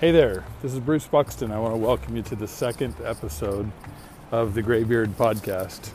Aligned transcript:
Hey 0.00 0.12
there, 0.12 0.44
this 0.62 0.72
is 0.74 0.78
Bruce 0.78 1.08
Buxton. 1.08 1.50
I 1.50 1.58
want 1.58 1.74
to 1.74 1.76
welcome 1.76 2.14
you 2.14 2.22
to 2.22 2.36
the 2.36 2.46
second 2.46 2.94
episode 3.02 3.68
of 4.30 4.54
the 4.54 4.62
Graybeard 4.62 5.16
podcast. 5.16 5.90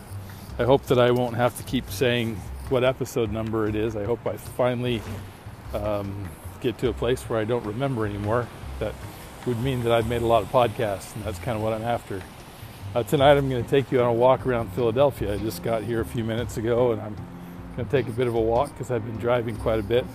I 0.59 0.65
hope 0.65 0.83
that 0.87 0.99
I 0.99 1.11
won't 1.11 1.37
have 1.37 1.55
to 1.55 1.63
keep 1.63 1.89
saying 1.89 2.35
what 2.67 2.83
episode 2.83 3.31
number 3.31 3.65
it 3.65 3.75
is. 3.75 3.95
I 3.95 4.03
hope 4.03 4.27
I 4.27 4.35
finally 4.35 5.01
um, 5.73 6.29
get 6.59 6.77
to 6.79 6.89
a 6.89 6.93
place 6.93 7.21
where 7.29 7.39
I 7.39 7.45
don't 7.45 7.65
remember 7.65 8.05
anymore. 8.05 8.45
That 8.79 8.93
would 9.45 9.61
mean 9.61 9.83
that 9.83 9.93
I've 9.93 10.09
made 10.09 10.21
a 10.21 10.27
lot 10.27 10.43
of 10.43 10.49
podcasts, 10.49 11.15
and 11.15 11.23
that's 11.23 11.39
kind 11.39 11.55
of 11.55 11.63
what 11.63 11.71
I'm 11.71 11.83
after. 11.83 12.21
Uh, 12.93 13.03
tonight, 13.03 13.37
I'm 13.37 13.49
going 13.49 13.63
to 13.63 13.69
take 13.69 13.89
you 13.89 14.01
on 14.01 14.07
a 14.07 14.13
walk 14.13 14.45
around 14.45 14.73
Philadelphia. 14.73 15.33
I 15.33 15.37
just 15.37 15.63
got 15.63 15.81
here 15.81 16.01
a 16.01 16.05
few 16.05 16.25
minutes 16.25 16.57
ago, 16.57 16.91
and 16.91 17.01
I'm 17.01 17.15
going 17.77 17.87
to 17.87 17.91
take 17.91 18.09
a 18.09 18.11
bit 18.17 18.27
of 18.27 18.35
a 18.35 18.41
walk 18.41 18.67
because 18.73 18.91
I've 18.91 19.05
been 19.05 19.15
driving 19.15 19.55
quite 19.55 19.79
a 19.79 19.83
bit. 19.83 20.05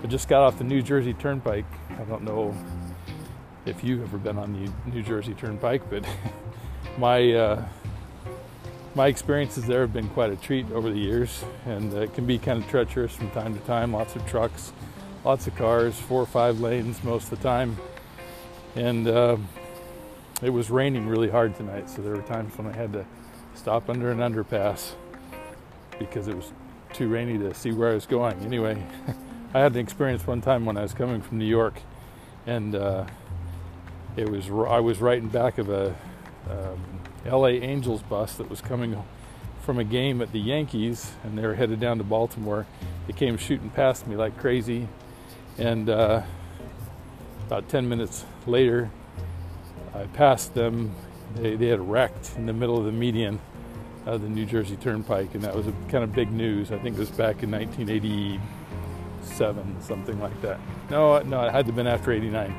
I 0.00 0.06
just 0.06 0.28
got 0.28 0.42
off 0.42 0.58
the 0.58 0.64
New 0.64 0.80
Jersey 0.80 1.12
Turnpike. 1.12 1.64
I 1.90 2.04
don't 2.04 2.22
know 2.22 2.54
if 3.68 3.84
you've 3.84 4.02
ever 4.02 4.18
been 4.18 4.38
on 4.38 4.52
the 4.52 4.90
New 4.90 5.02
Jersey 5.02 5.34
Turnpike, 5.34 5.82
but 5.90 6.04
my 6.98 7.32
uh, 7.32 7.64
my 8.94 9.06
experiences 9.06 9.66
there 9.66 9.82
have 9.82 9.92
been 9.92 10.08
quite 10.10 10.32
a 10.32 10.36
treat 10.36 10.70
over 10.72 10.90
the 10.90 10.98
years, 10.98 11.44
and 11.66 11.92
it 11.94 12.14
can 12.14 12.26
be 12.26 12.38
kind 12.38 12.62
of 12.62 12.68
treacherous 12.68 13.12
from 13.14 13.30
time 13.30 13.58
to 13.58 13.64
time. 13.66 13.92
Lots 13.92 14.16
of 14.16 14.26
trucks, 14.26 14.72
lots 15.24 15.46
of 15.46 15.54
cars, 15.56 15.94
four 15.94 16.22
or 16.22 16.26
five 16.26 16.60
lanes 16.60 17.02
most 17.04 17.30
of 17.32 17.38
the 17.38 17.44
time, 17.44 17.76
and 18.74 19.06
uh, 19.06 19.36
it 20.42 20.50
was 20.50 20.70
raining 20.70 21.06
really 21.06 21.28
hard 21.28 21.54
tonight, 21.56 21.90
so 21.90 22.02
there 22.02 22.14
were 22.14 22.22
times 22.22 22.56
when 22.56 22.66
I 22.66 22.76
had 22.76 22.92
to 22.94 23.06
stop 23.54 23.90
under 23.90 24.10
an 24.10 24.18
underpass 24.18 24.92
because 25.98 26.28
it 26.28 26.36
was 26.36 26.52
too 26.92 27.08
rainy 27.08 27.38
to 27.38 27.52
see 27.54 27.72
where 27.72 27.90
I 27.90 27.94
was 27.94 28.06
going. 28.06 28.40
Anyway. 28.40 28.82
I 29.54 29.60
had 29.60 29.72
an 29.72 29.78
experience 29.78 30.26
one 30.26 30.42
time 30.42 30.66
when 30.66 30.76
I 30.76 30.82
was 30.82 30.92
coming 30.92 31.22
from 31.22 31.38
New 31.38 31.46
York, 31.46 31.80
and 32.46 32.74
uh, 32.74 33.06
it 34.18 34.28
was 34.28 34.50
I 34.68 34.80
was 34.80 35.00
right 35.00 35.18
in 35.18 35.28
back 35.28 35.58
of 35.58 35.68
a 35.68 35.94
um, 36.50 37.00
L.A. 37.24 37.52
Angels 37.52 38.02
bus 38.02 38.34
that 38.36 38.50
was 38.50 38.60
coming 38.60 39.00
from 39.62 39.78
a 39.78 39.84
game 39.84 40.20
at 40.20 40.32
the 40.32 40.40
Yankees, 40.40 41.12
and 41.22 41.38
they 41.38 41.46
were 41.46 41.54
headed 41.54 41.78
down 41.78 41.98
to 41.98 42.04
Baltimore. 42.04 42.66
They 43.06 43.12
came 43.12 43.36
shooting 43.36 43.70
past 43.70 44.06
me 44.06 44.16
like 44.16 44.36
crazy, 44.38 44.88
and 45.56 45.88
uh, 45.88 46.22
about 47.46 47.68
10 47.68 47.88
minutes 47.88 48.24
later, 48.46 48.90
I 49.94 50.04
passed 50.06 50.54
them. 50.54 50.94
They, 51.36 51.56
they 51.56 51.68
had 51.68 51.80
wrecked 51.80 52.32
in 52.36 52.46
the 52.46 52.52
middle 52.52 52.78
of 52.78 52.86
the 52.86 52.92
median 52.92 53.38
of 54.06 54.22
the 54.22 54.28
New 54.28 54.46
Jersey 54.46 54.76
Turnpike, 54.76 55.34
and 55.34 55.44
that 55.44 55.54
was 55.54 55.66
kind 55.90 56.02
of 56.02 56.12
big 56.12 56.32
news. 56.32 56.72
I 56.72 56.78
think 56.78 56.96
it 56.96 57.00
was 57.00 57.10
back 57.10 57.42
in 57.42 57.50
1980 57.50 58.40
seven, 59.22 59.80
something 59.80 60.18
like 60.20 60.40
that. 60.42 60.58
No, 60.90 61.20
no, 61.20 61.42
it 61.42 61.52
had 61.52 61.66
to 61.66 61.66
have 61.66 61.76
been 61.76 61.86
after 61.86 62.10
89. 62.10 62.54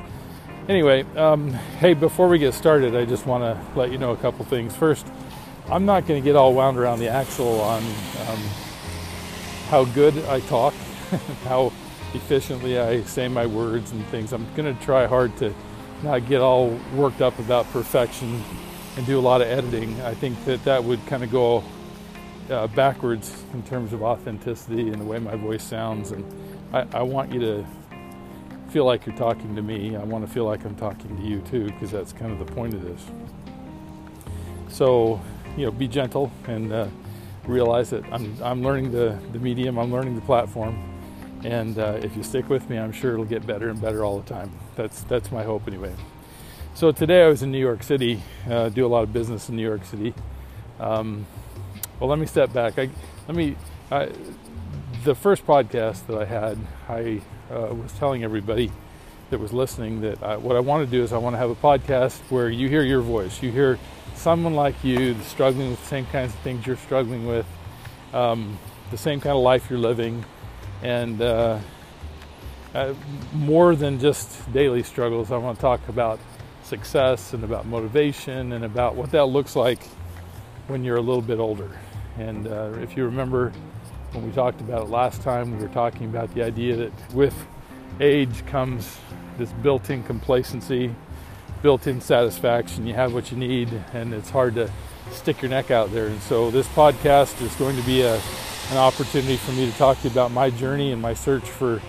Anyway, 0.70 1.02
um, 1.16 1.50
hey, 1.80 1.94
before 1.94 2.28
we 2.28 2.38
get 2.38 2.54
started, 2.54 2.94
I 2.94 3.04
just 3.04 3.26
want 3.26 3.42
to 3.42 3.60
let 3.76 3.90
you 3.90 3.98
know 3.98 4.12
a 4.12 4.16
couple 4.16 4.44
things. 4.44 4.72
First, 4.72 5.04
I'm 5.68 5.84
not 5.84 6.06
going 6.06 6.22
to 6.22 6.24
get 6.24 6.36
all 6.36 6.54
wound 6.54 6.78
around 6.78 7.00
the 7.00 7.08
axle 7.08 7.60
on 7.60 7.82
um, 7.82 8.38
how 9.66 9.84
good 9.86 10.16
I 10.26 10.38
talk, 10.38 10.72
how 11.42 11.72
efficiently 12.14 12.78
I 12.78 13.02
say 13.02 13.26
my 13.26 13.46
words 13.46 13.90
and 13.90 14.06
things. 14.06 14.32
I'm 14.32 14.46
going 14.54 14.72
to 14.72 14.84
try 14.84 15.08
hard 15.08 15.36
to 15.38 15.52
not 16.04 16.28
get 16.28 16.40
all 16.40 16.78
worked 16.94 17.20
up 17.20 17.36
about 17.40 17.68
perfection 17.72 18.40
and 18.96 19.04
do 19.06 19.18
a 19.18 19.20
lot 19.20 19.40
of 19.40 19.48
editing. 19.48 20.00
I 20.02 20.14
think 20.14 20.44
that 20.44 20.62
that 20.62 20.84
would 20.84 21.04
kind 21.08 21.24
of 21.24 21.32
go 21.32 21.64
uh, 22.48 22.68
backwards 22.68 23.42
in 23.54 23.64
terms 23.64 23.92
of 23.92 24.04
authenticity 24.04 24.90
and 24.90 25.00
the 25.00 25.04
way 25.04 25.18
my 25.18 25.34
voice 25.34 25.64
sounds 25.64 26.12
and 26.12 26.24
I, 26.72 26.86
I 26.92 27.02
want 27.02 27.32
you 27.32 27.40
to 27.40 27.66
feel 28.70 28.84
like 28.84 29.04
you're 29.04 29.16
talking 29.16 29.56
to 29.56 29.62
me. 29.62 29.96
I 29.96 30.04
want 30.04 30.26
to 30.26 30.32
feel 30.32 30.44
like 30.44 30.64
I'm 30.64 30.76
talking 30.76 31.16
to 31.16 31.22
you 31.22 31.40
too, 31.42 31.64
because 31.64 31.90
that's 31.90 32.12
kind 32.12 32.32
of 32.32 32.38
the 32.38 32.52
point 32.52 32.72
of 32.74 32.82
this. 32.82 33.04
So, 34.68 35.20
you 35.56 35.66
know, 35.66 35.72
be 35.72 35.88
gentle 35.88 36.30
and 36.46 36.72
uh, 36.72 36.86
realize 37.46 37.90
that 37.90 38.04
I'm, 38.12 38.36
I'm 38.42 38.62
learning 38.62 38.92
the, 38.92 39.18
the 39.32 39.38
medium, 39.38 39.78
I'm 39.78 39.92
learning 39.92 40.14
the 40.14 40.20
platform. 40.22 40.86
And 41.42 41.78
uh, 41.78 41.98
if 42.02 42.16
you 42.16 42.22
stick 42.22 42.48
with 42.48 42.68
me, 42.70 42.78
I'm 42.78 42.92
sure 42.92 43.14
it'll 43.14 43.24
get 43.24 43.46
better 43.46 43.70
and 43.70 43.80
better 43.80 44.04
all 44.04 44.20
the 44.20 44.28
time. 44.28 44.52
That's, 44.76 45.02
that's 45.02 45.32
my 45.32 45.42
hope 45.42 45.66
anyway. 45.66 45.94
So 46.74 46.92
today 46.92 47.24
I 47.24 47.28
was 47.28 47.42
in 47.42 47.50
New 47.50 47.58
York 47.58 47.82
City, 47.82 48.22
uh, 48.48 48.68
do 48.68 48.86
a 48.86 48.88
lot 48.88 49.02
of 49.02 49.12
business 49.12 49.48
in 49.48 49.56
New 49.56 49.66
York 49.66 49.84
City. 49.84 50.14
Um, 50.78 51.26
well, 51.98 52.08
let 52.08 52.18
me 52.18 52.26
step 52.26 52.52
back. 52.52 52.78
I, 52.78 52.88
let 53.26 53.36
me. 53.36 53.56
I, 53.90 54.08
the 55.04 55.14
first 55.14 55.46
podcast 55.46 56.06
that 56.06 56.18
I 56.18 56.24
had, 56.26 56.58
I 56.88 57.22
uh, 57.50 57.74
was 57.74 57.92
telling 57.92 58.22
everybody 58.22 58.70
that 59.30 59.38
was 59.38 59.52
listening 59.52 60.02
that 60.02 60.22
I, 60.22 60.36
what 60.36 60.56
I 60.56 60.60
want 60.60 60.84
to 60.84 60.90
do 60.90 61.02
is 61.02 61.12
I 61.12 61.18
want 61.18 61.34
to 61.34 61.38
have 61.38 61.50
a 61.50 61.54
podcast 61.54 62.18
where 62.30 62.50
you 62.50 62.68
hear 62.68 62.82
your 62.82 63.00
voice, 63.00 63.42
you 63.42 63.50
hear 63.50 63.78
someone 64.14 64.54
like 64.54 64.82
you 64.84 65.16
struggling 65.22 65.70
with 65.70 65.80
the 65.80 65.86
same 65.86 66.06
kinds 66.06 66.34
of 66.34 66.40
things 66.40 66.66
you're 66.66 66.76
struggling 66.76 67.26
with, 67.26 67.46
um, 68.12 68.58
the 68.90 68.98
same 68.98 69.20
kind 69.20 69.36
of 69.36 69.42
life 69.42 69.70
you're 69.70 69.78
living, 69.78 70.24
and 70.82 71.22
uh, 71.22 71.58
uh, 72.74 72.92
more 73.32 73.74
than 73.74 73.98
just 73.98 74.52
daily 74.52 74.82
struggles. 74.82 75.32
I 75.32 75.38
want 75.38 75.56
to 75.56 75.62
talk 75.62 75.88
about 75.88 76.20
success 76.62 77.32
and 77.32 77.42
about 77.42 77.66
motivation 77.66 78.52
and 78.52 78.64
about 78.64 78.96
what 78.96 79.12
that 79.12 79.26
looks 79.26 79.56
like 79.56 79.82
when 80.66 80.84
you're 80.84 80.96
a 80.96 81.02
little 81.02 81.22
bit 81.22 81.38
older. 81.38 81.70
And 82.18 82.46
uh, 82.46 82.72
if 82.82 82.96
you 82.96 83.04
remember 83.04 83.52
when 84.12 84.26
we 84.26 84.32
talked 84.32 84.60
about 84.60 84.82
it 84.82 84.90
last 84.90 85.22
time, 85.22 85.56
we 85.56 85.62
were 85.62 85.72
talking 85.72 86.06
about 86.06 86.34
the 86.34 86.42
idea 86.42 86.76
that 86.76 87.14
with 87.14 87.34
age 88.00 88.44
comes 88.46 88.98
this 89.38 89.52
built 89.54 89.88
in 89.90 90.02
complacency, 90.02 90.94
built 91.62 91.86
in 91.86 92.00
satisfaction. 92.00 92.86
You 92.86 92.94
have 92.94 93.14
what 93.14 93.30
you 93.30 93.36
need, 93.36 93.68
and 93.92 94.12
it's 94.12 94.30
hard 94.30 94.54
to 94.56 94.70
stick 95.12 95.42
your 95.42 95.50
neck 95.50 95.70
out 95.70 95.92
there. 95.92 96.06
And 96.06 96.20
so, 96.22 96.50
this 96.50 96.66
podcast 96.68 97.40
is 97.40 97.54
going 97.56 97.76
to 97.76 97.82
be 97.82 98.02
a, 98.02 98.16
an 98.70 98.76
opportunity 98.76 99.36
for 99.36 99.52
me 99.52 99.70
to 99.70 99.76
talk 99.78 99.98
to 99.98 100.04
you 100.04 100.10
about 100.10 100.32
my 100.32 100.50
journey 100.50 100.92
and 100.92 101.00
my 101.00 101.14
search 101.14 101.44
for 101.44 101.80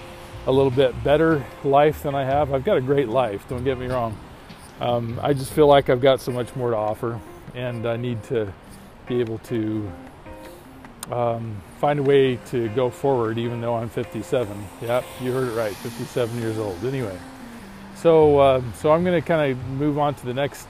a 0.47 0.51
little 0.51 0.71
bit 0.71 1.03
better 1.03 1.43
life 1.63 2.03
than 2.03 2.15
I 2.15 2.23
have. 2.23 2.53
I've 2.53 2.63
got 2.63 2.77
a 2.77 2.81
great 2.81 3.09
life, 3.09 3.47
don't 3.47 3.63
get 3.63 3.77
me 3.77 3.87
wrong. 3.87 4.17
Um, 4.79 5.19
I 5.21 5.33
just 5.33 5.53
feel 5.53 5.67
like 5.67 5.89
I've 5.89 6.01
got 6.01 6.21
so 6.21 6.31
much 6.31 6.55
more 6.55 6.71
to 6.71 6.77
offer, 6.77 7.19
and 7.53 7.85
I 7.85 7.97
need 7.97 8.23
to 8.23 8.51
be 9.07 9.19
able 9.19 9.37
to 9.39 9.91
um, 11.11 11.61
find 11.81 11.99
a 11.99 12.03
way 12.03 12.35
to 12.35 12.69
go 12.69 12.91
forward, 12.91 13.39
even 13.39 13.59
though 13.59 13.73
I'm 13.73 13.89
57. 13.89 14.67
Yep, 14.83 15.03
you 15.19 15.31
heard 15.31 15.47
it 15.47 15.53
right, 15.53 15.75
57 15.75 16.39
years 16.39 16.59
old. 16.59 16.85
Anyway, 16.85 17.17
so 17.95 18.37
uh, 18.37 18.61
so 18.75 18.91
I'm 18.91 19.03
going 19.03 19.19
to 19.19 19.27
kind 19.27 19.51
of 19.51 19.57
move 19.65 19.97
on 19.97 20.13
to 20.13 20.25
the 20.27 20.33
next 20.33 20.67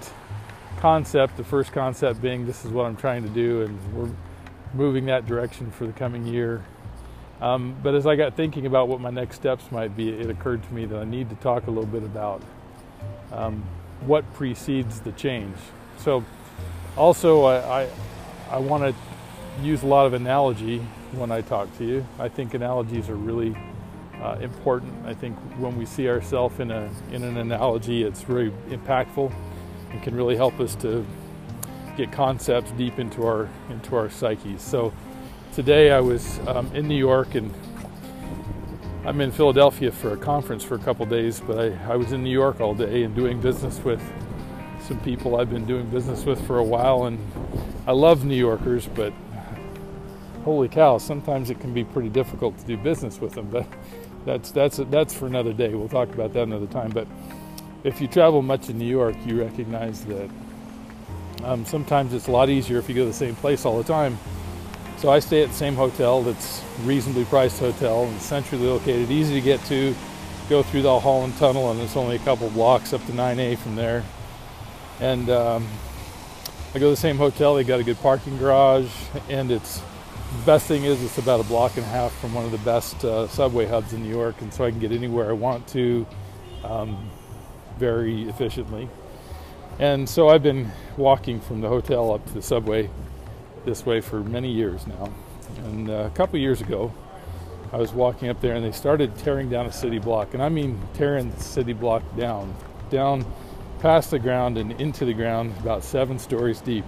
concept. 0.77 1.35
The 1.35 1.43
first 1.43 1.73
concept 1.73 2.21
being 2.21 2.45
this 2.45 2.63
is 2.63 2.71
what 2.71 2.85
I'm 2.85 2.95
trying 2.95 3.23
to 3.23 3.29
do, 3.29 3.63
and 3.63 3.93
we're 3.93 4.09
moving 4.73 5.05
that 5.07 5.27
direction 5.27 5.69
for 5.69 5.85
the 5.85 5.91
coming 5.91 6.25
year. 6.25 6.63
Um, 7.41 7.75
but 7.83 7.93
as 7.93 8.07
I 8.07 8.15
got 8.15 8.37
thinking 8.37 8.65
about 8.65 8.87
what 8.87 9.01
my 9.01 9.09
next 9.09 9.35
steps 9.35 9.69
might 9.69 9.97
be, 9.97 10.09
it 10.11 10.29
occurred 10.29 10.63
to 10.63 10.73
me 10.73 10.85
that 10.85 10.97
I 10.97 11.03
need 11.03 11.29
to 11.29 11.35
talk 11.35 11.67
a 11.67 11.71
little 11.71 11.91
bit 11.91 12.03
about 12.03 12.41
um, 13.33 13.65
what 14.05 14.23
precedes 14.33 15.01
the 15.01 15.11
change. 15.11 15.57
So, 15.97 16.23
also, 16.95 17.43
I, 17.43 17.81
I, 17.81 17.89
I 18.49 18.57
want 18.59 18.83
to 18.83 19.61
use 19.61 19.83
a 19.83 19.87
lot 19.87 20.05
of 20.05 20.13
analogy 20.13 20.81
when 21.13 21.31
I 21.31 21.41
talk 21.41 21.75
to 21.77 21.85
you. 21.85 22.05
I 22.19 22.29
think 22.29 22.53
analogies 22.53 23.09
are 23.09 23.15
really 23.15 23.55
uh, 24.21 24.37
important. 24.41 24.93
I 25.05 25.13
think 25.13 25.37
when 25.57 25.77
we 25.77 25.85
see 25.85 26.07
ourselves 26.07 26.59
in 26.59 26.71
a 26.71 26.89
in 27.11 27.23
an 27.23 27.37
analogy, 27.37 28.03
it's 28.03 28.21
very 28.21 28.51
impactful 28.69 29.31
and 29.91 30.03
can 30.03 30.15
really 30.15 30.35
help 30.35 30.59
us 30.59 30.75
to 30.75 31.05
get 31.97 32.11
concepts 32.11 32.71
deep 32.71 32.99
into 32.99 33.25
our 33.25 33.49
into 33.69 33.95
our 33.95 34.09
psyches. 34.09 34.61
So 34.61 34.93
today 35.53 35.91
I 35.91 35.99
was 35.99 36.39
um, 36.47 36.73
in 36.73 36.87
New 36.87 36.97
York 36.97 37.35
and 37.35 37.53
I'm 39.03 39.19
in 39.19 39.31
Philadelphia 39.31 39.91
for 39.91 40.13
a 40.13 40.17
conference 40.17 40.63
for 40.63 40.75
a 40.75 40.79
couple 40.79 41.05
days, 41.07 41.39
but 41.39 41.57
I, 41.57 41.93
I 41.93 41.95
was 41.95 42.11
in 42.11 42.23
New 42.23 42.29
York 42.31 42.61
all 42.61 42.75
day 42.75 43.03
and 43.03 43.15
doing 43.15 43.41
business 43.41 43.79
with 43.79 44.01
some 44.87 44.99
people 44.99 45.39
I've 45.39 45.49
been 45.49 45.65
doing 45.65 45.89
business 45.89 46.23
with 46.23 46.45
for 46.45 46.59
a 46.59 46.63
while 46.63 47.05
and 47.05 47.19
I 47.87 47.93
love 47.93 48.25
New 48.25 48.35
Yorkers, 48.35 48.87
but 48.87 49.11
holy 50.41 50.67
cow, 50.67 50.97
sometimes 50.97 51.49
it 51.49 51.59
can 51.59 51.73
be 51.73 51.83
pretty 51.83 52.09
difficult 52.09 52.57
to 52.59 52.65
do 52.65 52.77
business 52.77 53.19
with 53.19 53.33
them. 53.33 53.49
But 53.49 53.67
that's 54.25 54.51
that's 54.51 54.77
that's 54.77 55.13
for 55.13 55.27
another 55.27 55.53
day. 55.53 55.73
We'll 55.73 55.89
talk 55.89 56.09
about 56.09 56.33
that 56.33 56.43
another 56.43 56.67
time. 56.67 56.91
But 56.91 57.07
if 57.83 58.01
you 58.01 58.07
travel 58.07 58.41
much 58.41 58.69
in 58.69 58.77
New 58.77 58.87
York, 58.87 59.15
you 59.25 59.41
recognize 59.41 60.05
that 60.05 60.29
um, 61.43 61.65
sometimes 61.65 62.13
it's 62.13 62.27
a 62.27 62.31
lot 62.31 62.49
easier 62.49 62.77
if 62.77 62.87
you 62.87 62.95
go 62.95 63.01
to 63.01 63.07
the 63.07 63.13
same 63.13 63.35
place 63.35 63.65
all 63.65 63.77
the 63.77 63.83
time. 63.83 64.17
So 64.97 65.09
I 65.09 65.17
stay 65.19 65.41
at 65.41 65.49
the 65.49 65.55
same 65.55 65.73
hotel 65.73 66.21
that's 66.21 66.63
reasonably 66.83 67.25
priced 67.25 67.59
hotel 67.59 68.03
and 68.03 68.21
centrally 68.21 68.67
located, 68.67 69.09
easy 69.09 69.33
to 69.33 69.41
get 69.41 69.63
to. 69.65 69.95
Go 70.47 70.61
through 70.61 70.83
the 70.83 70.99
Holland 70.99 71.35
Tunnel, 71.37 71.71
and 71.71 71.79
it's 71.79 71.95
only 71.95 72.17
a 72.17 72.19
couple 72.19 72.49
blocks 72.51 72.93
up 72.93 73.03
to 73.05 73.11
9A 73.11 73.57
from 73.57 73.75
there. 73.75 74.03
And 74.99 75.29
um, 75.29 75.67
I 76.75 76.79
go 76.79 76.85
to 76.85 76.89
the 76.91 76.95
same 76.95 77.17
hotel. 77.17 77.55
They 77.55 77.63
got 77.63 77.79
a 77.79 77.83
good 77.83 77.99
parking 77.99 78.37
garage, 78.37 78.91
and 79.27 79.49
it's 79.49 79.81
the 80.37 80.45
best 80.45 80.67
thing 80.67 80.85
is 80.85 81.03
it's 81.03 81.17
about 81.17 81.39
a 81.39 81.43
block 81.43 81.77
and 81.77 81.85
a 81.85 81.89
half 81.89 82.11
from 82.19 82.33
one 82.33 82.45
of 82.45 82.51
the 82.51 82.57
best 82.59 83.03
uh, 83.03 83.27
subway 83.27 83.65
hubs 83.65 83.93
in 83.93 84.03
New 84.03 84.09
York, 84.09 84.41
and 84.41 84.53
so 84.53 84.65
I 84.65 84.71
can 84.71 84.79
get 84.79 84.91
anywhere 84.91 85.29
I 85.29 85.33
want 85.33 85.67
to. 85.69 86.05
Um, 86.63 87.09
very 87.81 88.29
efficiently. 88.29 88.87
And 89.79 90.07
so 90.07 90.29
I've 90.29 90.43
been 90.43 90.71
walking 90.97 91.41
from 91.41 91.61
the 91.61 91.67
hotel 91.67 92.13
up 92.13 92.23
to 92.27 92.33
the 92.33 92.41
subway 92.43 92.91
this 93.65 93.87
way 93.87 94.01
for 94.01 94.19
many 94.19 94.51
years 94.51 94.85
now. 94.85 95.11
And 95.65 95.89
uh, 95.89 95.93
a 95.93 96.09
couple 96.11 96.37
years 96.37 96.61
ago, 96.61 96.93
I 97.73 97.77
was 97.77 97.91
walking 97.91 98.29
up 98.29 98.39
there 98.39 98.53
and 98.53 98.63
they 98.63 98.71
started 98.71 99.17
tearing 99.17 99.49
down 99.49 99.65
a 99.65 99.71
city 99.71 99.97
block. 99.97 100.35
And 100.35 100.43
I 100.43 100.49
mean 100.49 100.79
tearing 100.93 101.31
the 101.31 101.39
city 101.39 101.73
block 101.73 102.03
down, 102.15 102.53
down 102.91 103.25
past 103.79 104.11
the 104.11 104.19
ground 104.19 104.59
and 104.59 104.79
into 104.79 105.03
the 105.03 105.13
ground, 105.13 105.55
about 105.59 105.83
seven 105.83 106.19
stories 106.19 106.61
deep. 106.61 106.85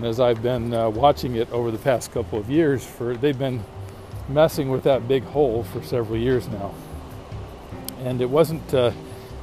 And 0.00 0.08
as 0.08 0.18
I've 0.18 0.42
been 0.42 0.72
uh, 0.72 0.88
watching 0.88 1.36
it 1.36 1.50
over 1.50 1.70
the 1.70 1.76
past 1.76 2.10
couple 2.10 2.38
of 2.38 2.48
years, 2.48 2.82
for 2.82 3.14
they've 3.18 3.38
been 3.38 3.62
messing 4.30 4.70
with 4.70 4.84
that 4.84 5.06
big 5.06 5.24
hole 5.24 5.62
for 5.62 5.82
several 5.82 6.18
years 6.18 6.48
now. 6.48 6.74
And 7.98 8.22
it 8.22 8.30
wasn't 8.30 8.72
uh, 8.72 8.92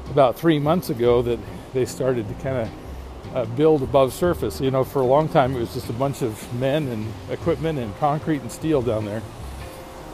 about 0.10 0.36
three 0.36 0.58
months 0.58 0.90
ago 0.90 1.22
that 1.22 1.38
they 1.76 1.86
started 1.86 2.28
to 2.28 2.34
kind 2.44 2.58
of 2.58 3.36
uh, 3.36 3.46
build 3.56 3.84
above 3.84 4.14
surface. 4.14 4.60
You 4.60 4.72
know, 4.72 4.84
for 4.84 5.04
a 5.04 5.06
long 5.06 5.30
time 5.30 5.56
it 5.56 5.60
was 5.60 5.76
just 5.76 5.92
a 5.92 5.94
bunch 5.94 6.24
of 6.24 6.52
men 6.56 6.88
and 6.88 7.06
equipment 7.30 7.78
and 7.78 7.96
concrete 8.00 8.42
and 8.42 8.52
steel 8.52 8.82
down 8.82 9.06
there. 9.06 9.22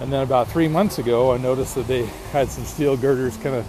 And 0.02 0.12
then 0.12 0.24
about 0.24 0.50
three 0.50 0.68
months 0.68 1.00
ago, 1.00 1.32
I 1.32 1.38
noticed 1.38 1.74
that 1.76 1.88
they 1.88 2.06
had 2.34 2.50
some 2.50 2.66
steel 2.66 2.98
girders 2.98 3.38
kind 3.38 3.56
of 3.56 3.66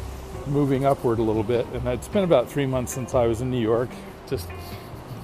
moving 0.48 0.84
upward 0.84 1.20
a 1.20 1.22
little 1.22 1.44
bit. 1.44 1.66
And 1.72 1.86
it's 1.86 2.08
been 2.08 2.24
about 2.24 2.50
three 2.50 2.66
months 2.66 2.92
since 2.92 3.14
I 3.14 3.28
was 3.28 3.42
in 3.42 3.50
New 3.52 3.62
York. 3.62 3.90
Just 4.26 4.48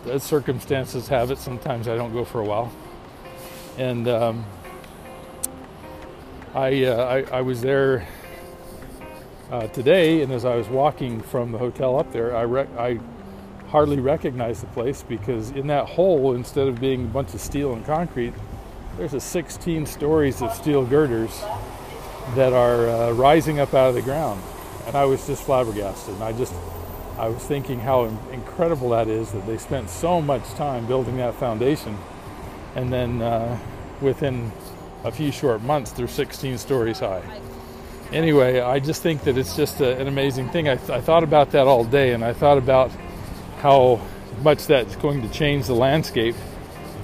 as 0.06 0.22
circumstances 0.22 1.08
have 1.08 1.30
it, 1.30 1.38
sometimes 1.38 1.88
I 1.88 1.96
don't 1.96 2.12
go 2.12 2.24
for 2.24 2.40
a 2.40 2.44
while. 2.44 2.72
And 3.78 4.08
um, 4.08 4.44
I, 6.54 6.84
uh, 6.84 7.24
I, 7.32 7.38
I 7.38 7.40
was 7.42 7.60
there 7.60 8.06
uh, 9.50 9.66
today, 9.68 10.22
and 10.22 10.32
as 10.32 10.44
I 10.44 10.54
was 10.56 10.68
walking 10.68 11.20
from 11.20 11.52
the 11.52 11.58
hotel 11.58 11.98
up 11.98 12.12
there, 12.12 12.36
I, 12.36 12.44
rec- 12.44 12.76
I 12.78 13.00
hardly 13.68 14.00
recognized 14.00 14.62
the 14.62 14.66
place 14.68 15.02
because 15.02 15.50
in 15.50 15.68
that 15.68 15.86
hole, 15.86 16.34
instead 16.34 16.66
of 16.66 16.80
being 16.80 17.04
a 17.04 17.08
bunch 17.08 17.34
of 17.34 17.40
steel 17.40 17.72
and 17.72 17.84
concrete, 17.84 18.34
there's 18.96 19.14
a 19.14 19.20
16 19.20 19.86
stories 19.86 20.42
of 20.42 20.52
steel 20.52 20.84
girders 20.84 21.40
that 22.34 22.52
are 22.52 22.88
uh, 22.88 23.12
rising 23.12 23.60
up 23.60 23.72
out 23.74 23.88
of 23.88 23.94
the 23.94 24.02
ground. 24.02 24.42
And 24.86 24.96
I 24.96 25.04
was 25.04 25.26
just 25.26 25.44
flabbergasted. 25.44 26.14
And 26.14 26.24
I 26.24 26.32
just, 26.32 26.52
I 27.20 27.28
was 27.28 27.42
thinking 27.42 27.80
how 27.80 28.04
incredible 28.32 28.90
that 28.90 29.08
is 29.08 29.30
that 29.32 29.46
they 29.46 29.58
spent 29.58 29.90
so 29.90 30.20
much 30.20 30.48
time 30.54 30.86
building 30.86 31.18
that 31.18 31.34
foundation. 31.34 31.96
And 32.74 32.92
then 32.92 33.20
uh, 33.22 33.58
within 34.00 34.52
a 35.04 35.12
few 35.12 35.30
short 35.30 35.62
months, 35.62 35.92
they're 35.92 36.08
16 36.08 36.58
stories 36.58 37.00
high 37.00 37.22
anyway, 38.12 38.60
I 38.60 38.78
just 38.80 39.02
think 39.02 39.22
that 39.24 39.36
it's 39.38 39.56
just 39.56 39.80
a, 39.80 39.98
an 39.98 40.08
amazing 40.08 40.48
thing. 40.50 40.68
I, 40.68 40.76
th- 40.76 40.90
I, 40.90 41.00
thought 41.00 41.22
about 41.22 41.52
that 41.52 41.66
all 41.66 41.84
day, 41.84 42.12
and 42.12 42.24
I 42.24 42.32
thought 42.32 42.58
about 42.58 42.90
how 43.58 44.00
much 44.42 44.66
that's 44.66 44.96
going 44.96 45.22
to 45.22 45.28
change 45.28 45.66
the 45.66 45.74
landscape, 45.74 46.34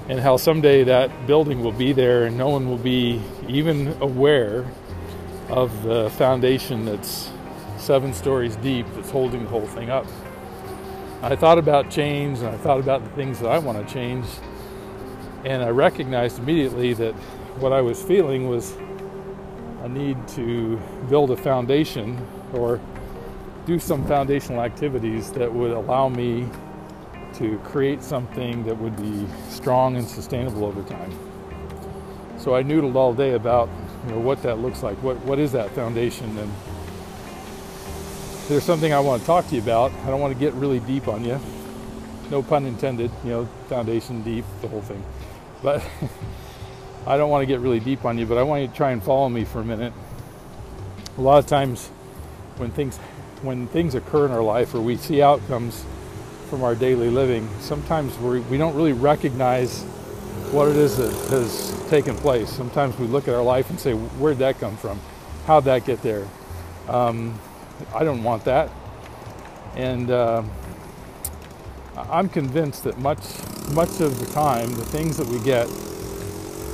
and 0.09 0.21
how 0.21 0.37
someday 0.37 0.85
that 0.85 1.27
building 1.27 1.63
will 1.63 1.73
be 1.73 1.93
there, 1.93 2.25
and 2.25 2.37
no 2.37 2.49
one 2.49 2.69
will 2.69 2.79
be 2.79 3.21
even 3.49 3.97
aware 4.01 4.67
of 5.49 5.83
the 5.83 6.11
foundation 6.11 6.85
that's 6.85 7.31
seven 7.87 8.13
stories 8.13 8.57
deep 8.57 8.85
that's 8.95 9.11
holding 9.11 9.45
the 9.45 9.49
whole 9.49 9.67
thing 9.67 9.91
up. 9.91 10.05
I 11.23 11.37
thought 11.37 11.57
about 11.57 11.89
change, 11.89 12.41
and 12.41 12.49
I 12.49 12.57
thought 12.57 12.81
about 12.81 13.05
the 13.05 13.11
things 13.11 13.39
that 13.39 13.49
I 13.49 13.59
want 13.59 13.87
to 13.87 13.95
change, 13.95 14.27
and 15.45 15.63
I 15.63 15.69
recognized 15.69 16.41
immediately 16.41 16.95
that 16.95 17.15
what 17.61 17.73
I 17.73 17.81
was 17.81 18.03
feeling 18.03 18.49
was 18.49 18.77
a 19.85 19.89
need 19.89 20.27
to 20.29 20.77
build 21.09 21.31
a 21.31 21.37
foundation 21.37 22.19
or 22.53 22.81
do 23.67 23.79
some 23.79 24.05
foundational 24.07 24.63
activities 24.63 25.31
that 25.33 25.53
would 25.53 25.71
allow 25.71 26.09
me 26.09 26.49
to 27.35 27.57
create 27.59 28.03
something 28.03 28.65
that 28.65 28.77
would 28.77 28.97
be 28.97 29.27
strong 29.49 29.97
and 29.97 30.07
sustainable 30.07 30.65
over 30.65 30.83
time. 30.83 31.17
So 32.37 32.57
I 32.57 32.65
noodled 32.65 32.97
all 32.97 33.15
day 33.15 33.35
about 33.35 33.69
you 34.07 34.13
know 34.13 34.21
what 34.21 34.43
that 34.43 34.59
looks 34.59 34.83
like. 34.83 35.01
What 35.05 35.19
what 35.25 35.39
is 35.39 35.53
that 35.53 35.71
foundation? 35.71 36.37
And 36.39 36.53
there's 38.49 38.63
something 38.63 38.93
I 38.93 39.01
want 39.01 39.23
to 39.23 39.27
talk 39.27 39.49
to 39.49 39.57
you 39.57 39.61
about. 39.61 39.93
I 40.05 40.07
don't 40.07 40.21
want 40.21 40.33
to 40.33 40.39
get 40.39 40.53
really 40.55 40.79
deep 40.81 41.09
on 41.09 41.25
you. 41.25 41.41
No 42.31 42.43
pun 42.43 42.65
intended. 42.65 43.11
You 43.25 43.31
know, 43.31 43.45
foundation 43.69 44.23
deep, 44.23 44.45
the 44.61 44.69
whole 44.69 44.83
thing. 44.83 45.03
But 45.63 45.85
I 47.07 47.17
don't 47.17 47.31
want 47.31 47.43
to 47.43 47.47
get 47.47 47.61
really 47.61 47.81
deep 47.81 48.05
on 48.05 48.19
you, 48.19 48.27
but 48.27 48.39
I 48.39 48.43
want 48.43 48.63
you 48.63 48.69
to 48.69 48.75
try 48.75 48.93
and 48.93 49.03
follow 49.03 49.29
me 49.29 49.45
for 49.45 49.61
a 49.61 49.65
minute. 49.65 49.93
A 51.19 51.21
lot 51.21 51.39
of 51.39 51.47
times 51.47 51.89
when 52.59 52.71
things 52.71 52.99
when 53.43 53.67
things 53.69 53.95
occur 53.95 54.27
in 54.27 54.33
our 54.33 54.43
life 54.43 54.75
or 54.75 54.81
we 54.81 54.97
see 54.97 55.21
outcomes 55.23 55.85
from 56.49 56.63
our 56.63 56.75
daily 56.75 57.11
living, 57.11 57.49
sometimes 57.61 58.17
we 58.19 58.41
we 58.41 58.59
don't 58.59 58.77
really 58.77 58.93
recognize 58.93 59.83
what 60.53 60.69
it 60.69 60.77
is 60.77 60.97
that 60.97 61.13
has 61.31 61.89
taken 61.91 62.15
place. 62.17 62.49
Sometimes 62.49 62.97
we 62.99 63.07
look 63.07 63.27
at 63.27 63.35
our 63.35 63.43
life 63.43 63.71
and 63.71 63.81
say, 63.81 63.95
where'd 63.95 64.39
that 64.39 64.61
come 64.61 64.77
from? 64.77 65.01
How'd 65.47 65.65
that 65.65 65.85
get 65.85 66.03
there? 66.03 66.27
Um, 66.89 67.39
I 67.95 68.05
don't 68.05 68.23
want 68.23 68.45
that. 68.45 68.71
And 69.75 70.11
uh, 70.11 70.43
I'm 71.97 72.29
convinced 72.29 72.85
that 72.85 72.99
much, 72.99 73.21
much 73.73 74.01
of 74.01 74.19
the 74.19 74.27
time, 74.33 74.71
the 74.71 74.85
things 74.85 75.17
that 75.17 75.27
we 75.27 75.39
get 75.41 75.69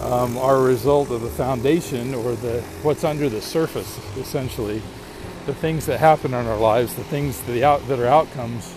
um, 0.02 0.36
are 0.38 0.56
a 0.56 0.62
result 0.62 1.10
of 1.10 1.20
the 1.20 1.30
foundation 1.30 2.14
or 2.14 2.34
the 2.34 2.60
what's 2.82 3.04
under 3.04 3.28
the 3.28 3.40
surface, 3.40 3.98
essentially. 4.16 4.82
The 5.46 5.54
things 5.54 5.86
that 5.86 5.98
happen 5.98 6.34
in 6.34 6.46
our 6.46 6.56
lives, 6.56 6.94
the 6.94 7.04
things 7.04 7.40
that, 7.42 7.62
out, 7.64 7.86
that 7.88 7.98
are 7.98 8.06
outcomes, 8.06 8.72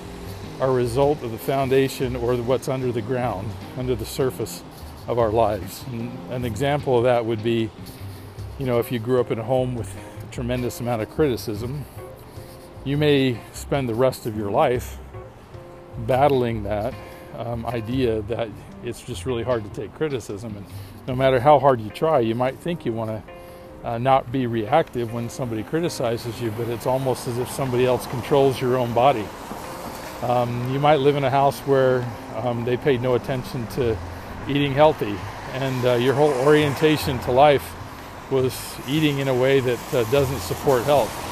are 0.60 0.69
a 0.69 0.74
result 0.74 1.21
of 1.21 1.31
the 1.31 1.38
foundation 1.38 2.16
or 2.16 2.36
what's 2.38 2.68
under 2.68 2.92
the 2.92 3.01
ground, 3.01 3.51
under 3.78 3.95
the 3.95 4.06
surface 4.06 4.63
of 5.07 5.19
our 5.19 5.30
lives. 5.30 5.83
And 5.92 6.12
an 6.31 6.45
example 6.45 6.98
of 6.98 7.04
that 7.04 7.25
would 7.25 7.44
be, 7.44 7.69
you 8.57 8.66
know, 8.66 8.80
if 8.80 8.92
you 8.92 9.00
grew 9.00 9.19
up 9.19 9.31
in 9.31 9.38
a 9.38 9.44
home 9.44 9.75
with 9.75 9.94
a 10.24 10.31
tremendous 10.31 10.80
amount 10.80 11.01
of 11.01 11.10
criticism, 11.10 11.86
you 12.85 12.97
may 12.97 13.41
spend 13.51 13.89
the 13.89 13.95
rest 13.95 14.27
of 14.27 14.37
your 14.37 14.51
life 14.51 14.97
battling 16.05 16.63
that 16.63 16.93
um, 17.35 17.65
idea 17.65 18.21
that 18.23 18.47
it's 18.83 19.01
just 19.01 19.25
really 19.25 19.43
hard 19.43 19.63
to 19.63 19.69
take 19.71 19.93
criticism. 19.95 20.55
And 20.55 20.65
no 21.07 21.15
matter 21.15 21.39
how 21.39 21.57
hard 21.57 21.81
you 21.81 21.89
try, 21.89 22.19
you 22.19 22.35
might 22.35 22.57
think 22.59 22.85
you 22.85 22.93
want 22.93 23.09
to 23.09 23.87
uh, 23.87 23.97
not 23.97 24.31
be 24.31 24.45
reactive 24.45 25.13
when 25.13 25.30
somebody 25.30 25.63
criticizes 25.63 26.39
you, 26.39 26.51
but 26.51 26.68
it's 26.69 26.85
almost 26.85 27.27
as 27.27 27.39
if 27.39 27.49
somebody 27.49 27.85
else 27.85 28.06
controls 28.07 28.61
your 28.61 28.77
own 28.77 28.94
body. 28.94 29.25
Um, 30.21 30.71
you 30.71 30.80
might 30.80 30.99
live 30.99 31.15
in 31.15 31.23
a 31.23 31.30
house 31.30 31.59
where 31.61 32.06
um, 32.35 32.65
they 32.65 32.77
paid 32.77 33.01
no 33.01 33.15
attention 33.15 33.65
to 33.69 33.97
eating 34.47 34.73
healthy, 34.73 35.15
and 35.54 35.85
uh, 35.85 35.94
your 35.95 36.13
whole 36.13 36.31
orientation 36.45 37.18
to 37.19 37.31
life 37.31 37.75
was 38.30 38.75
eating 38.87 39.19
in 39.19 39.27
a 39.27 39.35
way 39.35 39.59
that 39.59 39.94
uh, 39.94 40.04
doesn't 40.11 40.39
support 40.39 40.83
health. 40.83 41.24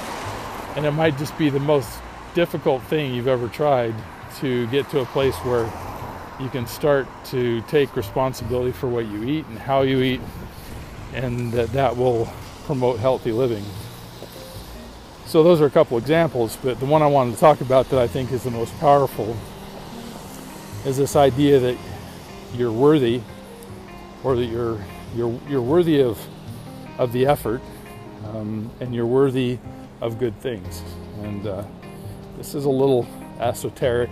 And 0.75 0.85
it 0.85 0.91
might 0.91 1.17
just 1.17 1.37
be 1.37 1.49
the 1.49 1.59
most 1.59 1.89
difficult 2.33 2.81
thing 2.83 3.13
you've 3.13 3.27
ever 3.27 3.47
tried 3.47 3.93
to 4.39 4.65
get 4.67 4.89
to 4.89 5.01
a 5.01 5.05
place 5.05 5.35
where 5.37 5.71
you 6.39 6.49
can 6.49 6.65
start 6.65 7.07
to 7.25 7.61
take 7.63 7.95
responsibility 7.95 8.71
for 8.71 8.87
what 8.87 9.05
you 9.05 9.23
eat 9.23 9.45
and 9.45 9.59
how 9.59 9.83
you 9.83 10.01
eat, 10.01 10.21
and 11.13 11.51
that 11.51 11.71
that 11.73 11.95
will 11.95 12.27
promote 12.65 12.99
healthy 12.99 13.31
living. 13.31 13.63
So 15.27 15.43
those 15.43 15.61
are 15.61 15.67
a 15.67 15.69
couple 15.69 15.97
examples, 15.97 16.57
but 16.63 16.79
the 16.79 16.85
one 16.85 17.01
I 17.03 17.07
wanted 17.07 17.35
to 17.35 17.39
talk 17.39 17.61
about 17.61 17.89
that 17.89 17.99
I 17.99 18.07
think 18.07 18.31
is 18.31 18.43
the 18.43 18.51
most 18.51 18.77
powerful 18.79 19.37
is 20.85 20.97
this 20.97 21.15
idea 21.15 21.59
that 21.59 21.77
you're 22.55 22.71
worthy, 22.71 23.21
or 24.23 24.35
that 24.35 24.45
you're 24.45 24.79
you're 25.15 25.39
you're 25.47 25.61
worthy 25.61 26.01
of 26.01 26.19
of 26.97 27.11
the 27.13 27.27
effort, 27.27 27.61
um, 28.25 28.71
and 28.79 28.93
you're 28.93 29.05
worthy 29.05 29.59
of 30.03 30.19
good 30.19 30.39
things. 30.41 30.81
And 31.23 31.47
uh, 31.47 31.63
this 32.37 32.53
is 32.53 32.65
a 32.65 32.69
little 32.69 33.07
esoteric 33.39 34.09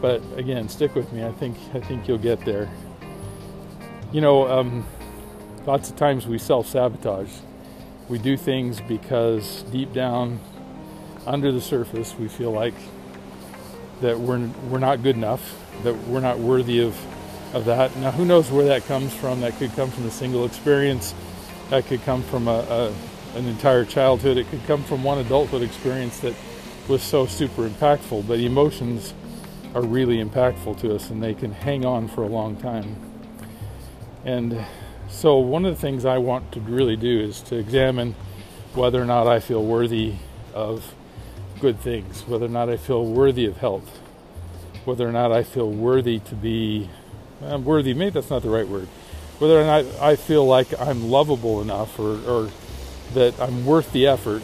but 0.00 0.22
again, 0.36 0.68
stick 0.68 0.94
with 0.94 1.12
me. 1.12 1.24
I 1.24 1.32
think 1.32 1.56
I 1.74 1.80
think 1.80 2.06
you'll 2.06 2.18
get 2.18 2.44
there. 2.44 2.68
You 4.12 4.20
know, 4.20 4.48
um, 4.48 4.86
lots 5.66 5.90
of 5.90 5.96
times 5.96 6.26
we 6.26 6.38
self-sabotage. 6.38 7.30
We 8.08 8.18
do 8.18 8.36
things 8.36 8.80
because 8.80 9.62
deep 9.72 9.92
down, 9.92 10.38
under 11.26 11.50
the 11.50 11.60
surface, 11.60 12.14
we 12.18 12.28
feel 12.28 12.52
like 12.52 12.74
that 14.00 14.18
we're 14.18 14.46
we're 14.68 14.78
not 14.78 15.02
good 15.02 15.16
enough, 15.16 15.60
that 15.82 15.94
we're 16.06 16.20
not 16.20 16.38
worthy 16.38 16.80
of 16.80 16.96
of 17.54 17.64
that. 17.64 17.96
Now, 17.96 18.10
who 18.10 18.24
knows 18.24 18.50
where 18.50 18.66
that 18.66 18.84
comes 18.84 19.14
from? 19.14 19.40
That 19.40 19.56
could 19.58 19.72
come 19.72 19.90
from 19.90 20.06
a 20.06 20.10
single 20.10 20.44
experience. 20.44 21.14
That 21.70 21.86
could 21.86 22.02
come 22.02 22.22
from 22.22 22.48
a, 22.48 22.60
a 22.68 22.94
an 23.36 23.46
entire 23.46 23.84
childhood. 23.84 24.38
It 24.38 24.48
could 24.50 24.64
come 24.66 24.82
from 24.82 25.04
one 25.04 25.18
adulthood 25.18 25.62
experience 25.62 26.20
that 26.20 26.34
was 26.88 27.02
so 27.02 27.26
super 27.26 27.68
impactful. 27.68 28.26
But 28.26 28.40
emotions 28.40 29.12
are 29.74 29.82
really 29.82 30.24
impactful 30.24 30.80
to 30.80 30.94
us 30.94 31.10
and 31.10 31.22
they 31.22 31.34
can 31.34 31.52
hang 31.52 31.84
on 31.84 32.08
for 32.08 32.22
a 32.22 32.28
long 32.28 32.56
time. 32.56 32.96
And 34.24 34.64
so, 35.08 35.36
one 35.36 35.64
of 35.64 35.74
the 35.74 35.80
things 35.80 36.04
I 36.04 36.18
want 36.18 36.50
to 36.52 36.60
really 36.60 36.96
do 36.96 37.20
is 37.20 37.40
to 37.42 37.56
examine 37.56 38.14
whether 38.74 39.00
or 39.00 39.04
not 39.04 39.26
I 39.26 39.38
feel 39.38 39.62
worthy 39.62 40.14
of 40.52 40.94
good 41.60 41.78
things, 41.80 42.22
whether 42.26 42.46
or 42.46 42.50
not 42.50 42.68
I 42.68 42.76
feel 42.76 43.04
worthy 43.04 43.46
of 43.46 43.58
health, 43.58 44.00
whether 44.84 45.08
or 45.08 45.12
not 45.12 45.30
I 45.30 45.42
feel 45.42 45.70
worthy 45.70 46.18
to 46.20 46.34
be 46.34 46.90
uh, 47.42 47.58
worthy. 47.58 47.94
Maybe 47.94 48.10
that's 48.10 48.30
not 48.30 48.42
the 48.42 48.50
right 48.50 48.66
word. 48.66 48.88
Whether 49.38 49.60
or 49.60 49.64
not 49.64 49.84
I 50.00 50.16
feel 50.16 50.46
like 50.46 50.68
I'm 50.80 51.10
lovable 51.10 51.60
enough, 51.60 51.98
or, 51.98 52.18
or 52.28 52.50
that 53.14 53.38
I'm 53.40 53.64
worth 53.64 53.92
the 53.92 54.06
effort 54.06 54.42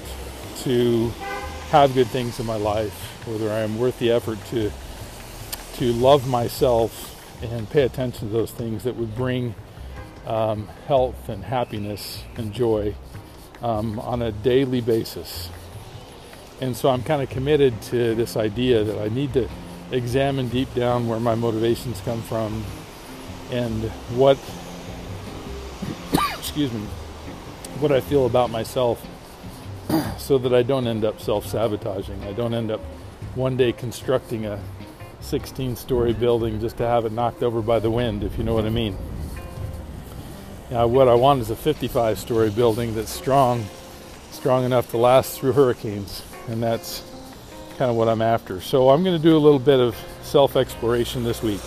to 0.62 1.08
have 1.70 1.94
good 1.94 2.08
things 2.08 2.38
in 2.38 2.46
my 2.46 2.56
life, 2.56 3.26
whether 3.26 3.50
I 3.50 3.60
am 3.60 3.78
worth 3.78 3.98
the 3.98 4.10
effort 4.10 4.38
to 4.50 4.70
to 5.74 5.92
love 5.94 6.28
myself 6.28 7.42
and 7.42 7.68
pay 7.70 7.82
attention 7.82 8.28
to 8.28 8.32
those 8.32 8.50
things 8.50 8.84
that 8.84 8.94
would 8.94 9.14
bring 9.16 9.54
um, 10.26 10.68
health 10.86 11.28
and 11.28 11.42
happiness 11.42 12.22
and 12.36 12.52
joy 12.52 12.94
um, 13.62 13.98
on 13.98 14.22
a 14.22 14.30
daily 14.30 14.80
basis. 14.80 15.48
And 16.60 16.76
so 16.76 16.90
I'm 16.90 17.02
kind 17.02 17.22
of 17.22 17.30
committed 17.30 17.80
to 17.82 18.14
this 18.14 18.36
idea 18.36 18.84
that 18.84 19.00
I 19.00 19.08
need 19.08 19.32
to 19.32 19.48
examine 19.90 20.48
deep 20.48 20.72
down 20.74 21.08
where 21.08 21.18
my 21.18 21.34
motivations 21.34 22.00
come 22.02 22.22
from 22.22 22.64
and 23.50 23.82
what, 24.14 24.38
excuse 26.38 26.72
me, 26.72 26.82
what 27.82 27.90
I 27.90 28.00
feel 28.00 28.26
about 28.26 28.50
myself 28.50 29.04
so 30.18 30.38
that 30.38 30.54
I 30.54 30.62
don't 30.62 30.86
end 30.86 31.04
up 31.04 31.20
self 31.20 31.44
sabotaging. 31.44 32.22
I 32.24 32.32
don't 32.32 32.54
end 32.54 32.70
up 32.70 32.80
one 33.34 33.56
day 33.56 33.72
constructing 33.72 34.46
a 34.46 34.60
16 35.20 35.74
story 35.76 36.12
building 36.12 36.60
just 36.60 36.76
to 36.76 36.86
have 36.86 37.04
it 37.04 37.12
knocked 37.12 37.42
over 37.42 37.60
by 37.60 37.80
the 37.80 37.90
wind, 37.90 38.22
if 38.22 38.38
you 38.38 38.44
know 38.44 38.54
what 38.54 38.64
I 38.64 38.70
mean. 38.70 38.96
Now, 40.70 40.86
what 40.86 41.08
I 41.08 41.14
want 41.14 41.40
is 41.40 41.50
a 41.50 41.56
55 41.56 42.18
story 42.18 42.50
building 42.50 42.94
that's 42.94 43.10
strong, 43.10 43.66
strong 44.30 44.64
enough 44.64 44.90
to 44.92 44.96
last 44.96 45.38
through 45.38 45.52
hurricanes, 45.52 46.22
and 46.48 46.62
that's 46.62 47.02
kind 47.78 47.90
of 47.90 47.96
what 47.96 48.08
I'm 48.08 48.22
after. 48.22 48.60
So, 48.60 48.90
I'm 48.90 49.02
going 49.02 49.16
to 49.16 49.22
do 49.22 49.36
a 49.36 49.38
little 49.38 49.58
bit 49.58 49.80
of 49.80 49.96
self 50.22 50.56
exploration 50.56 51.24
this 51.24 51.42
week. 51.42 51.60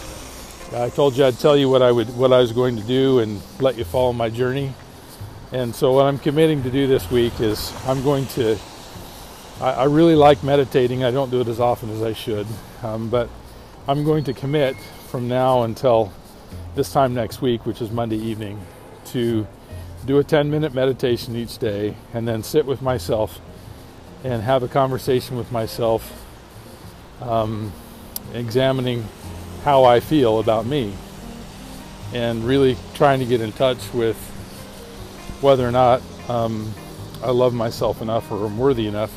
I 0.74 0.90
told 0.90 1.16
you 1.16 1.26
I'd 1.26 1.38
tell 1.40 1.56
you 1.56 1.70
what 1.70 1.82
I 1.82 1.92
would, 1.92 2.16
what 2.18 2.34
I 2.34 2.40
was 2.40 2.52
going 2.52 2.78
to 2.78 2.84
do, 2.84 3.20
and 3.20 3.42
let 3.60 3.78
you 3.78 3.84
follow 3.84 4.14
my 4.14 4.30
journey. 4.30 4.74
And 5.52 5.76
so, 5.76 5.94
what 5.94 6.06
I'm 6.06 6.18
committing 6.18 6.64
to 6.64 6.72
do 6.72 6.88
this 6.88 7.10
week 7.12 7.40
is 7.40 7.72
I'm 7.86 8.04
going 8.04 8.26
to. 8.28 8.58
I, 9.62 9.72
I 9.72 9.84
really 9.86 10.16
like 10.16 10.44
meditating. 10.44 11.04
I 11.04 11.12
don't 11.12 11.30
do 11.30 11.40
it 11.40 11.48
as 11.48 11.60
often 11.60 11.92
as 11.92 12.02
I 12.02 12.14
should, 12.14 12.48
um, 12.82 13.10
but 13.10 13.30
I'm 13.88 14.04
going 14.04 14.24
to 14.24 14.34
commit 14.34 14.76
from 15.08 15.28
now 15.28 15.62
until 15.64 16.12
this 16.74 16.92
time 16.92 17.14
next 17.14 17.42
week, 17.42 17.66
which 17.66 17.82
is 17.82 17.92
Monday 17.92 18.18
evening, 18.18 18.60
to 19.06 19.48
do 20.06 20.18
a 20.18 20.24
10 20.24 20.50
minute 20.50 20.74
meditation 20.74 21.36
each 21.36 21.58
day 21.58 21.96
and 22.14 22.28
then 22.28 22.44
sit 22.44 22.66
with 22.66 22.82
myself 22.82 23.40
and 24.24 24.42
have 24.42 24.64
a 24.64 24.68
conversation 24.68 25.38
with 25.38 25.52
myself, 25.52 26.26
um, 27.22 27.72
examining 28.34 29.06
how 29.64 29.84
I 29.84 30.00
feel 30.00 30.40
about 30.40 30.66
me 30.66 30.94
and 32.14 32.44
really 32.44 32.78
trying 32.96 33.20
to 33.20 33.26
get 33.26 33.42
in 33.42 33.52
touch 33.52 33.94
with 33.94 34.18
whether 35.42 35.68
or 35.68 35.72
not 35.72 36.02
um, 36.30 36.74
I 37.24 37.32
love 37.32 37.54
myself 37.54 38.02
enough 38.02 38.32
or 38.32 38.46
am 38.46 38.58
worthy 38.58 38.88
enough 38.88 39.14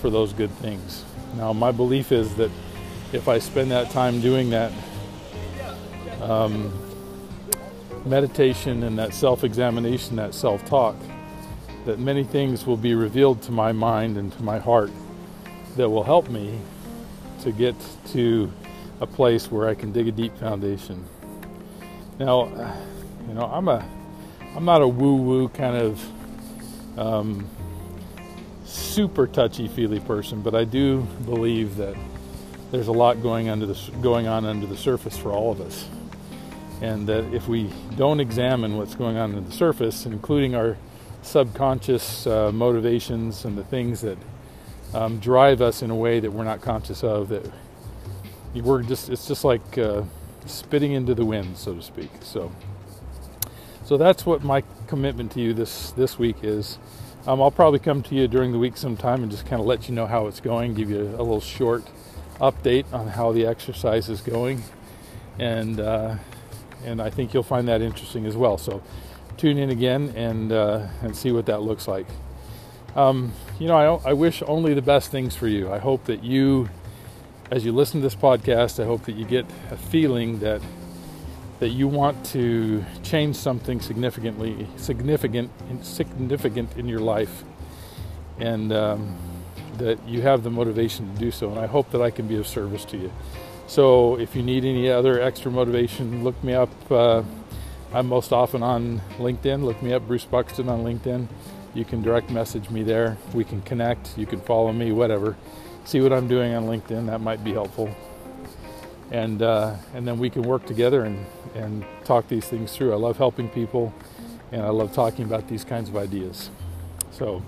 for 0.00 0.10
those 0.10 0.32
good 0.32 0.50
things. 0.50 1.04
Now, 1.36 1.52
my 1.52 1.72
belief 1.72 2.12
is 2.12 2.34
that 2.36 2.50
if 3.12 3.28
I 3.28 3.38
spend 3.38 3.70
that 3.70 3.90
time 3.90 4.20
doing 4.20 4.50
that 4.50 4.72
um, 6.20 6.72
meditation 8.04 8.82
and 8.82 8.98
that 8.98 9.14
self 9.14 9.44
examination, 9.44 10.16
that 10.16 10.34
self 10.34 10.64
talk, 10.64 10.96
that 11.84 11.98
many 11.98 12.24
things 12.24 12.66
will 12.66 12.76
be 12.76 12.94
revealed 12.94 13.42
to 13.42 13.52
my 13.52 13.72
mind 13.72 14.16
and 14.16 14.32
to 14.32 14.42
my 14.42 14.58
heart 14.58 14.90
that 15.76 15.88
will 15.88 16.04
help 16.04 16.28
me 16.28 16.58
to 17.42 17.52
get 17.52 17.74
to 18.08 18.50
a 19.00 19.06
place 19.06 19.50
where 19.50 19.68
I 19.68 19.74
can 19.74 19.92
dig 19.92 20.08
a 20.08 20.12
deep 20.12 20.36
foundation. 20.38 21.04
Now, 22.18 22.46
you 23.28 23.34
know, 23.34 23.44
I'm 23.44 23.68
a 23.68 23.86
I'm 24.56 24.64
not 24.64 24.80
a 24.80 24.88
woo 24.88 25.16
woo 25.16 25.48
kind 25.50 25.76
of 25.76 26.98
um, 26.98 27.46
super 28.64 29.26
touchy 29.26 29.68
feely 29.68 30.00
person, 30.00 30.40
but 30.40 30.54
I 30.54 30.64
do 30.64 31.02
believe 31.26 31.76
that 31.76 31.94
there's 32.70 32.88
a 32.88 32.92
lot 32.92 33.22
going 33.22 33.50
under 33.50 33.66
the 33.66 33.78
going 34.00 34.26
on 34.26 34.46
under 34.46 34.66
the 34.66 34.76
surface 34.76 35.18
for 35.18 35.30
all 35.30 35.52
of 35.52 35.60
us, 35.60 35.86
and 36.80 37.06
that 37.06 37.34
if 37.34 37.48
we 37.48 37.70
don't 37.96 38.18
examine 38.18 38.78
what's 38.78 38.94
going 38.94 39.18
on 39.18 39.34
under 39.34 39.46
the 39.46 39.52
surface, 39.54 40.06
including 40.06 40.54
our 40.54 40.78
subconscious 41.20 42.26
uh, 42.26 42.50
motivations 42.50 43.44
and 43.44 43.58
the 43.58 43.64
things 43.64 44.00
that 44.00 44.16
um, 44.94 45.18
drive 45.18 45.60
us 45.60 45.82
in 45.82 45.90
a 45.90 45.94
way 45.94 46.18
that 46.18 46.32
we're 46.32 46.44
not 46.44 46.62
conscious 46.62 47.04
of, 47.04 47.28
that 47.28 47.44
we're 48.54 48.82
just 48.82 49.10
it's 49.10 49.28
just 49.28 49.44
like 49.44 49.76
uh, 49.76 50.02
spitting 50.46 50.92
into 50.92 51.14
the 51.14 51.26
wind, 51.26 51.58
so 51.58 51.74
to 51.74 51.82
speak. 51.82 52.10
So, 52.22 52.50
so 53.86 53.96
that's 53.96 54.26
what 54.26 54.42
my 54.42 54.64
commitment 54.88 55.30
to 55.32 55.40
you 55.40 55.54
this 55.54 55.92
this 55.92 56.18
week 56.18 56.38
is. 56.42 56.76
Um, 57.24 57.40
I'll 57.40 57.52
probably 57.52 57.78
come 57.78 58.02
to 58.02 58.16
you 58.16 58.26
during 58.26 58.50
the 58.50 58.58
week 58.58 58.76
sometime 58.76 59.22
and 59.22 59.30
just 59.30 59.46
kind 59.46 59.60
of 59.60 59.66
let 59.66 59.88
you 59.88 59.94
know 59.94 60.06
how 60.06 60.26
it's 60.26 60.40
going, 60.40 60.74
give 60.74 60.90
you 60.90 61.02
a, 61.02 61.22
little 61.22 61.40
short 61.40 61.84
update 62.40 62.92
on 62.92 63.06
how 63.06 63.30
the 63.30 63.46
exercise 63.46 64.08
is 64.08 64.20
going, 64.20 64.64
and 65.38 65.78
uh, 65.78 66.16
and 66.84 67.00
I 67.00 67.10
think 67.10 67.32
you'll 67.32 67.44
find 67.44 67.68
that 67.68 67.80
interesting 67.80 68.26
as 68.26 68.36
well. 68.36 68.58
So 68.58 68.82
tune 69.36 69.56
in 69.56 69.70
again 69.70 70.12
and 70.16 70.50
uh, 70.50 70.88
and 71.02 71.16
see 71.16 71.30
what 71.30 71.46
that 71.46 71.62
looks 71.62 71.86
like. 71.86 72.06
Um, 72.96 73.34
you 73.60 73.68
know, 73.68 74.00
I, 74.04 74.10
I 74.10 74.12
wish 74.14 74.42
only 74.48 74.74
the 74.74 74.82
best 74.82 75.12
things 75.12 75.36
for 75.36 75.46
you. 75.46 75.72
I 75.72 75.78
hope 75.78 76.06
that 76.06 76.24
you, 76.24 76.70
as 77.52 77.64
you 77.64 77.70
listen 77.70 78.00
to 78.00 78.04
this 78.04 78.16
podcast, 78.16 78.82
I 78.82 78.86
hope 78.86 79.04
that 79.04 79.14
you 79.14 79.24
get 79.24 79.46
a 79.70 79.76
feeling 79.76 80.40
that 80.40 80.60
that 81.58 81.70
you 81.70 81.88
want 81.88 82.24
to 82.26 82.84
change 83.02 83.36
something 83.36 83.80
significantly 83.80 84.66
significant 84.76 85.50
significant 85.82 86.76
in 86.76 86.86
your 86.86 87.00
life 87.00 87.44
and 88.38 88.72
um, 88.72 89.16
that 89.78 89.98
you 90.06 90.22
have 90.22 90.42
the 90.42 90.50
motivation 90.50 91.12
to 91.12 91.18
do 91.18 91.30
so. 91.30 91.50
And 91.50 91.58
I 91.58 91.66
hope 91.66 91.90
that 91.90 92.02
I 92.02 92.10
can 92.10 92.26
be 92.26 92.36
of 92.36 92.46
service 92.46 92.84
to 92.86 92.96
you. 92.96 93.12
So 93.66 94.18
if 94.18 94.36
you 94.36 94.42
need 94.42 94.64
any 94.64 94.90
other 94.90 95.20
extra 95.20 95.50
motivation, 95.50 96.22
look 96.22 96.42
me 96.44 96.54
up. 96.54 96.70
Uh, 96.90 97.22
I'm 97.92 98.06
most 98.06 98.32
often 98.32 98.62
on 98.62 99.00
LinkedIn. 99.18 99.62
Look 99.62 99.82
me 99.82 99.92
up, 99.92 100.06
Bruce 100.06 100.24
Buxton 100.24 100.68
on 100.68 100.84
LinkedIn. 100.84 101.26
You 101.74 101.84
can 101.84 102.02
direct 102.02 102.30
message 102.30 102.70
me 102.70 102.82
there. 102.82 103.16
We 103.34 103.44
can 103.44 103.60
connect. 103.62 104.16
You 104.16 104.26
can 104.26 104.40
follow 104.40 104.72
me, 104.72 104.92
whatever. 104.92 105.36
See 105.84 106.00
what 106.00 106.12
I'm 106.12 106.28
doing 106.28 106.54
on 106.54 106.64
LinkedIn. 106.64 107.06
That 107.06 107.20
might 107.20 107.44
be 107.44 107.52
helpful. 107.52 107.94
And 109.10 109.42
uh, 109.42 109.76
and 109.94 110.06
then 110.06 110.18
we 110.18 110.30
can 110.30 110.42
work 110.42 110.66
together 110.66 111.04
and 111.04 111.26
and 111.54 111.84
talk 112.04 112.28
these 112.28 112.46
things 112.46 112.74
through. 112.74 112.92
I 112.92 112.96
love 112.96 113.16
helping 113.18 113.48
people, 113.48 113.94
and 114.52 114.62
I 114.62 114.70
love 114.70 114.92
talking 114.92 115.24
about 115.24 115.48
these 115.48 115.64
kinds 115.64 115.88
of 115.88 115.96
ideas. 115.96 116.50
So. 117.10 117.42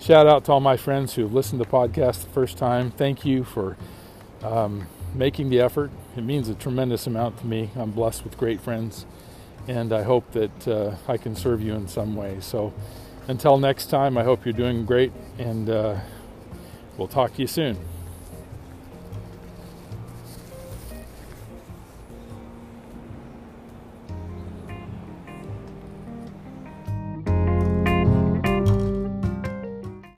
Shout 0.00 0.26
out 0.26 0.46
to 0.46 0.52
all 0.52 0.58
my 0.58 0.76
friends 0.76 1.14
who 1.14 1.22
have 1.22 1.32
listened 1.32 1.62
to 1.62 1.70
the 1.70 1.70
podcast 1.70 2.24
the 2.24 2.30
first 2.30 2.58
time. 2.58 2.90
Thank 2.90 3.24
you 3.24 3.44
for 3.44 3.76
um, 4.42 4.88
making 5.14 5.48
the 5.48 5.60
effort. 5.60 5.92
It 6.16 6.24
means 6.24 6.48
a 6.48 6.54
tremendous 6.54 7.06
amount 7.06 7.38
to 7.38 7.46
me. 7.46 7.70
I'm 7.76 7.92
blessed 7.92 8.24
with 8.24 8.36
great 8.36 8.60
friends, 8.60 9.06
and 9.68 9.92
I 9.92 10.02
hope 10.02 10.32
that 10.32 10.66
uh, 10.66 10.96
I 11.06 11.18
can 11.18 11.36
serve 11.36 11.62
you 11.62 11.74
in 11.74 11.86
some 11.86 12.16
way. 12.16 12.38
So 12.40 12.72
until 13.28 13.58
next 13.58 13.90
time, 13.90 14.18
I 14.18 14.24
hope 14.24 14.44
you're 14.44 14.52
doing 14.52 14.84
great, 14.84 15.12
and 15.38 15.70
uh, 15.70 16.00
we'll 16.98 17.06
talk 17.06 17.34
to 17.34 17.40
you 17.40 17.46
soon. 17.46 17.78